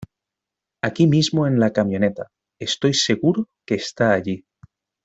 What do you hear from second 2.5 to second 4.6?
Estoy seguro que está allí.